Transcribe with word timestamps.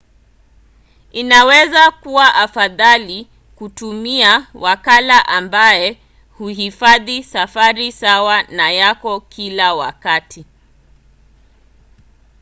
inaweza 1.11 1.91
kuwa 1.91 2.35
afadhali 2.35 3.27
kutumia 3.55 4.47
wakala 4.53 5.27
ambaye 5.27 5.97
huhifadhi 6.37 7.23
safari 7.23 7.91
sawa 7.91 8.43
na 8.43 8.71
yako 8.71 9.19
kila 9.19 9.73
wakati 9.73 10.45